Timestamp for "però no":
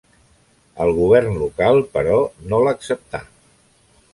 1.99-2.63